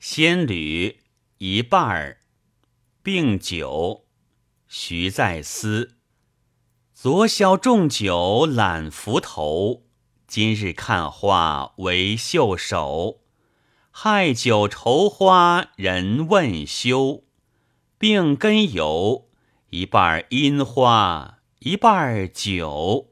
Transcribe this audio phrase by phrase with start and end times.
[0.00, 0.96] 仙侣
[1.36, 2.20] 一半儿，
[3.02, 4.06] 病酒，
[4.66, 5.96] 徐在思。
[6.94, 9.82] 昨宵重酒懒浮头，
[10.26, 13.20] 今日看花为袖手。
[13.90, 17.24] 害酒愁花人问休，
[17.98, 19.28] 病根由
[19.68, 23.09] 一半樱花，一半酒。